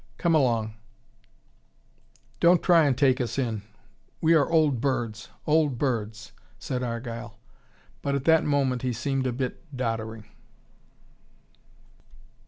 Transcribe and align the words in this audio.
Come 0.17 0.33
along, 0.33 0.73
don't 2.39 2.63
try 2.63 2.85
and 2.87 2.97
take 2.97 3.21
us 3.21 3.37
in. 3.37 3.61
We 4.19 4.33
are 4.33 4.49
old 4.49 4.81
birds, 4.81 5.29
old 5.45 5.77
birds," 5.77 6.31
said 6.57 6.81
Argyle. 6.81 7.37
But 8.01 8.15
at 8.15 8.25
that 8.25 8.43
moment 8.43 8.81
he 8.81 8.93
seemed 8.93 9.27
a 9.27 9.31
bit 9.31 9.61
doddering. 9.77 10.25